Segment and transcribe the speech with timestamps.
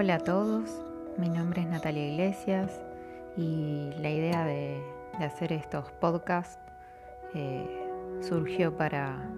[0.00, 0.80] Hola a todos,
[1.16, 2.70] mi nombre es Natalia Iglesias
[3.36, 4.80] y la idea de,
[5.18, 6.60] hacer estos podcasts
[7.34, 7.66] eh,
[8.20, 9.28] surgió para,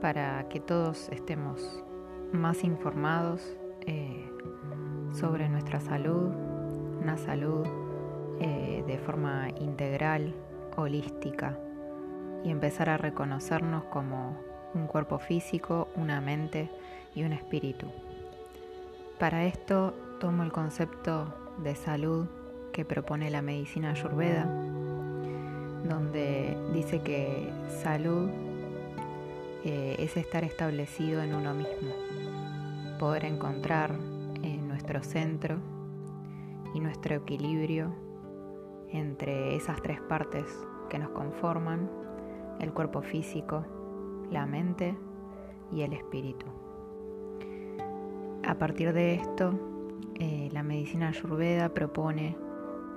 [0.00, 1.82] para que todos estemos
[2.30, 4.30] más informados eh,
[5.12, 6.30] sobre nuestra salud,
[7.02, 7.66] una salud
[8.38, 10.36] eh, de forma integral,
[10.76, 11.58] holística
[12.44, 14.38] y empezar a reconocernos como
[14.72, 16.70] un cuerpo físico, una mente
[17.12, 17.88] y un espíritu.
[19.18, 21.32] Para esto tomo el concepto
[21.62, 22.26] de salud
[22.72, 24.44] que propone la medicina ayurveda,
[25.88, 28.28] donde dice que salud
[29.64, 31.94] eh, es estar establecido en uno mismo,
[32.98, 33.92] poder encontrar
[34.42, 35.58] en nuestro centro
[36.74, 37.94] y nuestro equilibrio
[38.88, 40.44] entre esas tres partes
[40.90, 41.88] que nos conforman,
[42.58, 43.64] el cuerpo físico,
[44.32, 44.96] la mente
[45.70, 46.63] y el espíritu.
[48.46, 49.58] A partir de esto,
[50.16, 52.36] eh, la medicina ayurveda propone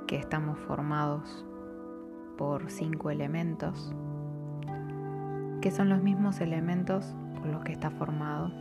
[0.05, 1.45] que estamos formados
[2.37, 3.93] por cinco elementos,
[5.61, 8.51] que son los mismos elementos por los que está formado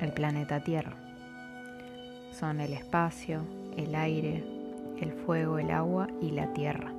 [0.00, 0.96] el planeta Tierra.
[2.30, 3.42] Son el espacio,
[3.76, 4.42] el aire,
[5.00, 6.92] el fuego, el agua y la tierra.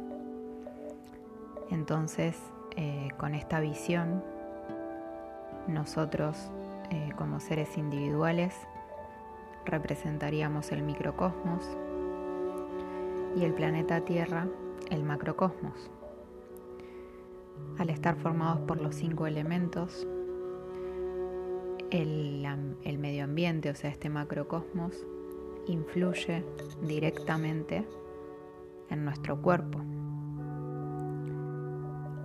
[1.71, 2.39] Entonces,
[2.75, 4.23] eh, con esta visión,
[5.67, 6.51] nosotros
[6.91, 8.53] eh, como seres individuales
[9.65, 11.65] representaríamos el microcosmos
[13.35, 14.47] y el planeta Tierra
[14.89, 15.89] el macrocosmos.
[17.77, 20.07] Al estar formados por los cinco elementos,
[21.89, 25.05] el, medio ambiente, o sea, este macrocosmos,
[25.67, 26.43] influye
[26.81, 27.85] directamente
[28.89, 29.79] en nuestro cuerpo.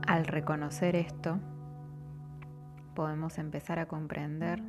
[0.06, 1.38] Al reconocer esto,
[2.94, 4.62] podemos empezar a comprender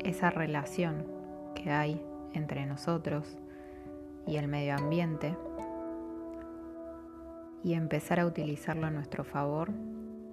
[0.00, 1.19] esa relación
[1.62, 3.38] que hay entre nosotros
[4.26, 5.36] y el medio ambiente
[7.62, 9.70] y empezar a utilizarlo a nuestro favor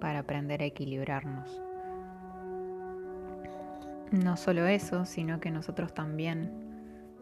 [0.00, 1.60] para aprender a equilibrarnos.
[4.10, 6.50] No solo eso, sino que nosotros también,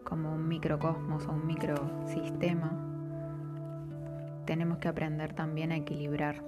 [0.05, 2.71] como un microcosmos o un microsistema,
[4.45, 6.41] tenemos que aprender también a equilibrar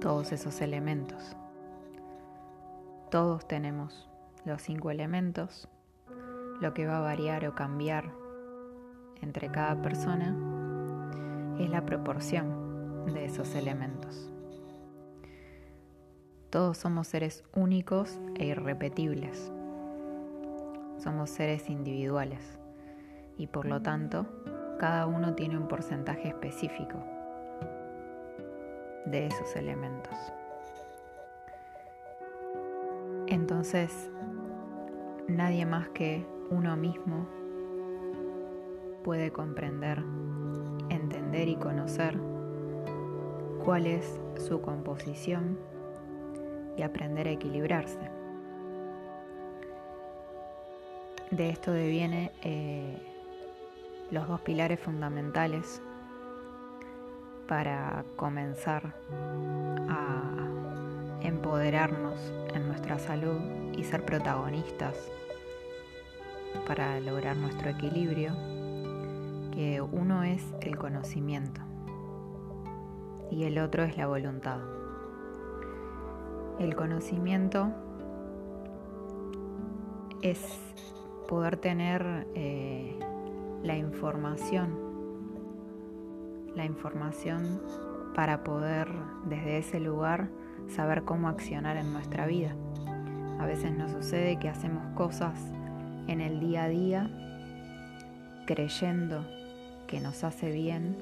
[0.00, 1.36] todos esos elementos.
[3.10, 4.08] Todos tenemos
[4.46, 5.68] los cinco elementos
[6.60, 8.12] lo que va a variar o cambiar
[9.20, 10.36] entre cada persona
[11.58, 14.30] es la proporción de esos elementos.
[16.50, 19.52] Todos somos seres únicos e irrepetibles.
[20.98, 22.58] Somos seres individuales
[23.36, 24.26] y por lo tanto
[24.78, 26.98] cada uno tiene un porcentaje específico
[29.06, 30.14] de esos elementos.
[33.28, 34.10] Entonces,
[35.28, 37.26] nadie más que uno mismo
[39.02, 40.02] puede comprender,
[40.88, 42.18] entender y conocer
[43.64, 45.58] cuál es su composición
[46.76, 48.10] y aprender a equilibrarse.
[51.30, 52.96] De esto deviene eh,
[54.10, 55.82] los dos pilares fundamentales
[57.48, 58.94] para comenzar
[59.88, 60.46] a
[61.20, 63.40] empoderarnos en nuestra salud
[63.76, 65.10] y ser protagonistas
[66.66, 68.32] para lograr nuestro equilibrio,
[69.52, 71.60] que uno es el conocimiento
[73.30, 74.60] y el otro es la voluntad.
[76.58, 77.72] El conocimiento
[80.22, 80.58] es
[81.28, 82.98] poder tener eh,
[83.62, 84.78] la información,
[86.54, 87.60] la información
[88.14, 88.88] para poder
[89.26, 90.30] desde ese lugar
[90.68, 92.54] saber cómo accionar en nuestra vida.
[93.38, 95.38] A veces nos sucede que hacemos cosas
[96.06, 97.10] en el día a día
[98.46, 99.24] creyendo
[99.86, 100.96] que nos hace bien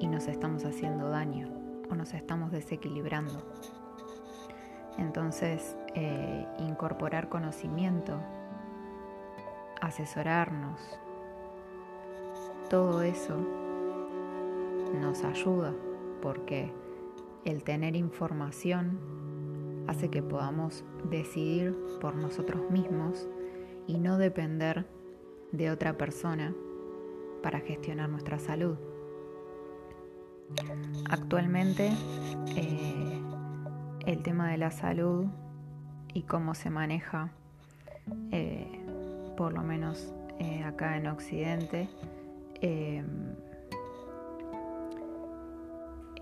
[0.00, 1.48] y nos estamos haciendo daño
[1.90, 3.42] o nos estamos desequilibrando.
[4.98, 8.20] Entonces, eh, incorporar conocimiento,
[9.80, 10.80] asesorarnos,
[12.70, 13.36] todo eso
[15.00, 15.72] nos ayuda
[16.22, 16.72] porque
[17.44, 18.98] el tener información
[19.86, 23.28] hace que podamos decidir por nosotros mismos
[23.86, 24.86] y no depender
[25.52, 26.54] de otra persona
[27.42, 28.76] para gestionar nuestra salud.
[31.10, 31.92] Actualmente
[32.56, 33.20] eh,
[34.06, 35.26] el tema de la salud
[36.12, 37.32] y cómo se maneja,
[38.30, 38.80] eh,
[39.36, 41.88] por lo menos eh, acá en Occidente,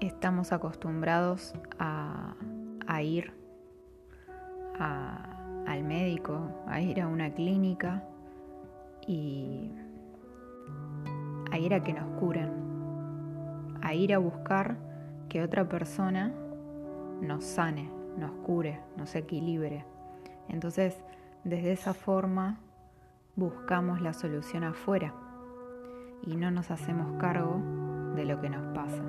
[0.01, 3.42] estamos acostumbrados a ir
[4.83, 8.03] al médico, a ir a una clínica
[9.07, 9.71] y
[11.51, 12.51] a ir a que nos curen,
[13.83, 14.77] a ir a buscar
[15.29, 16.33] que otra persona
[17.21, 19.85] nos sane, nos cure, nos equilibre.
[20.49, 21.03] Entonces,
[21.45, 22.59] desde esa forma
[23.35, 25.15] buscamos la solución afuera
[26.23, 27.61] y no nos hacemos cargo
[28.15, 29.03] de lo que nos pasa.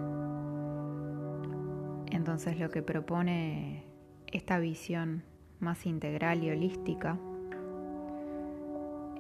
[2.12, 3.84] Entonces lo que propone
[4.28, 5.24] esta visión
[5.64, 7.18] más integral y holística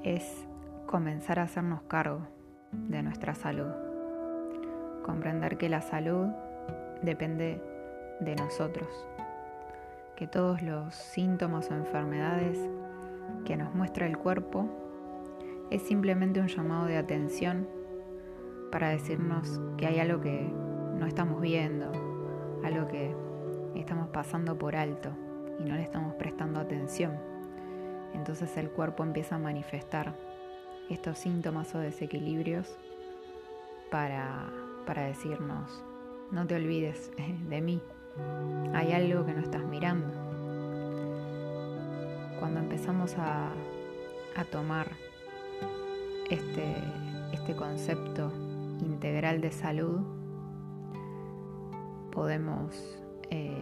[0.03, 0.45] es
[0.85, 2.27] comenzar a hacernos cargo
[2.71, 3.71] de nuestra salud.
[5.03, 6.27] Comprender que la salud
[7.01, 7.61] depende
[8.19, 8.87] de nosotros,
[10.15, 12.59] que todos los síntomas o enfermedades
[13.45, 14.69] que nos muestra el cuerpo
[15.71, 17.67] es simplemente un llamado de atención
[18.71, 20.51] para decirnos que hay algo que
[20.97, 21.91] no estamos viendo,
[22.63, 23.15] algo que
[23.75, 25.22] estamos pasando por alto
[25.59, 27.17] y no le estamos prestando atención.
[28.13, 30.13] Entonces el cuerpo empieza a manifestar
[30.89, 32.77] estos síntomas o desequilibrios
[33.89, 34.49] para,
[34.85, 35.83] para decirnos,
[36.31, 37.11] no te olvides
[37.49, 37.81] de mí,
[38.73, 40.13] hay algo que no estás mirando.
[42.39, 43.51] Cuando empezamos a,
[44.35, 44.91] a tomar
[46.29, 46.75] este,
[47.31, 48.31] este concepto
[48.81, 50.01] integral de salud,
[52.11, 53.61] podemos eh,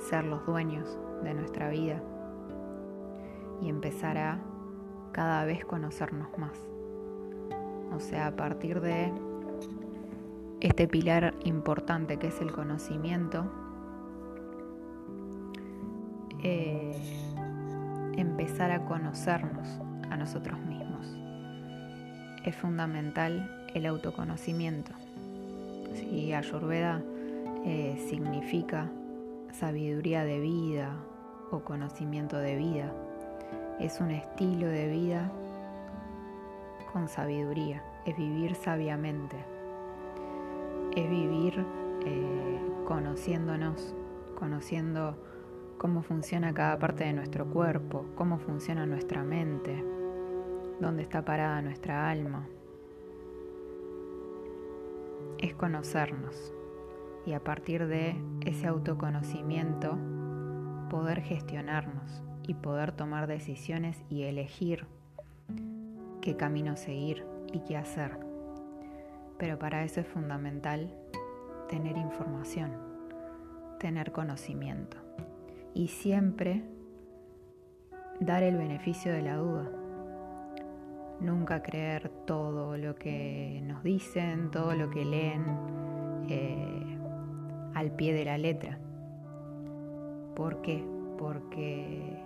[0.00, 2.02] ser los dueños de nuestra vida
[3.60, 4.38] y empezar a
[5.12, 6.58] cada vez conocernos más.
[7.94, 9.12] O sea, a partir de
[10.60, 13.50] este pilar importante que es el conocimiento,
[16.42, 16.92] eh,
[18.16, 19.68] empezar a conocernos
[20.10, 21.06] a nosotros mismos.
[22.44, 24.92] Es fundamental el autoconocimiento.
[25.94, 27.02] Si Ayurveda
[27.64, 28.90] eh, significa
[29.52, 30.96] sabiduría de vida
[31.50, 32.92] o conocimiento de vida,
[33.80, 35.30] es un estilo de vida
[36.92, 39.36] con sabiduría, es vivir sabiamente,
[40.94, 41.64] es vivir
[42.04, 43.94] eh, conociéndonos,
[44.38, 45.16] conociendo
[45.78, 49.84] cómo funciona cada parte de nuestro cuerpo, cómo funciona nuestra mente,
[50.80, 52.48] dónde está parada nuestra alma.
[55.38, 56.54] Es conocernos
[57.26, 59.98] y a partir de ese autoconocimiento
[60.88, 64.86] poder gestionarnos y poder tomar decisiones y elegir
[66.22, 68.18] qué camino seguir y qué hacer.
[69.38, 70.94] Pero para eso es fundamental
[71.68, 72.70] tener información,
[73.80, 74.96] tener conocimiento
[75.74, 76.62] y siempre
[78.20, 79.68] dar el beneficio de la duda.
[81.20, 85.44] Nunca creer todo lo que nos dicen, todo lo que leen
[86.28, 86.85] eh,
[87.76, 88.78] al pie de la letra.
[90.34, 90.82] ¿Por qué?
[91.18, 92.22] Porque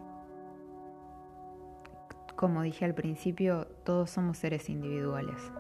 [2.36, 5.52] como dije al principio, todos somos seres individuales.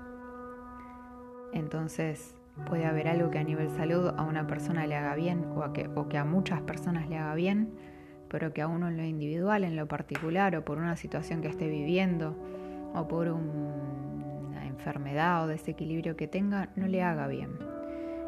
[1.52, 5.72] Entonces, puede haber algo que a nivel salud a una persona le haga bien o,
[5.72, 7.74] que, o que a muchas personas le haga bien,
[8.28, 11.48] pero que a uno en lo individual, en lo particular, o por una situación que
[11.48, 12.36] esté viviendo,
[12.94, 17.58] o por una enfermedad o desequilibrio que tenga, no le haga bien.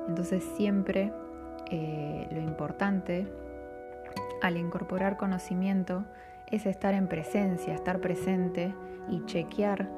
[0.08, 1.12] Entonces siempre
[1.74, 3.26] eh, lo importante
[4.42, 6.04] al incorporar conocimiento
[6.50, 8.74] es estar en presencia, estar presente
[9.08, 9.88] y chequear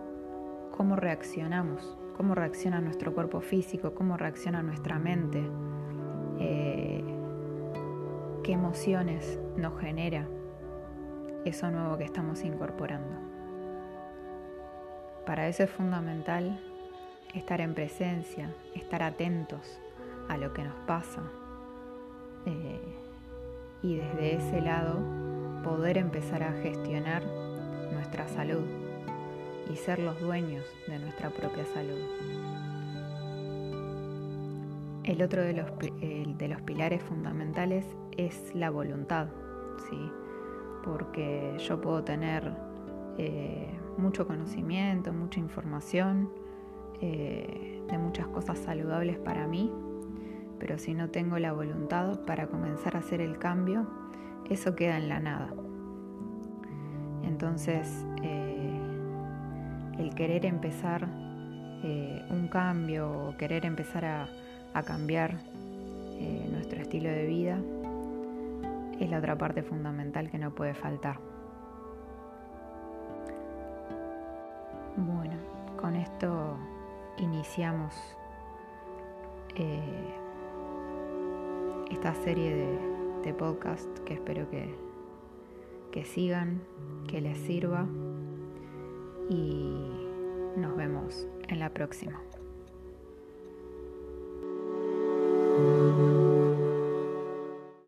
[0.70, 5.42] cómo reaccionamos, cómo reacciona nuestro cuerpo físico, cómo reacciona nuestra mente,
[6.38, 7.02] eh,
[8.44, 10.28] qué emociones nos genera
[11.44, 13.18] eso nuevo que estamos incorporando.
[15.26, 16.60] Para eso es fundamental
[17.34, 19.80] estar en presencia, estar atentos
[20.28, 21.20] a lo que nos pasa
[23.82, 25.00] y desde ese lado
[25.62, 27.22] poder empezar a gestionar
[27.92, 28.64] nuestra salud
[29.72, 32.00] y ser los dueños de nuestra propia salud.
[35.04, 37.84] El otro de los, de los pilares fundamentales
[38.16, 39.28] es la voluntad,
[39.90, 40.10] ¿sí?
[40.84, 42.52] porque yo puedo tener
[43.18, 46.30] eh, mucho conocimiento, mucha información
[47.00, 49.70] eh, de muchas cosas saludables para mí,
[50.58, 53.86] pero si no tengo la voluntad para comenzar a hacer el cambio,
[54.50, 55.48] eso queda en la nada.
[57.22, 58.78] Entonces, eh,
[59.98, 61.08] el querer empezar
[61.82, 64.28] eh, un cambio o querer empezar a,
[64.84, 65.38] cambiar
[66.18, 67.60] eh, nuestro estilo de vida
[68.98, 71.18] es la otra parte fundamental que no puede faltar.
[74.96, 75.34] Bueno,
[75.80, 76.56] con esto
[77.18, 77.94] iniciamos
[81.90, 84.74] esta serie de, este podcast que espero que,
[85.92, 86.60] que sigan,
[87.08, 87.86] que les sirva
[89.30, 89.86] y
[90.76, 92.20] vemos en la próxima.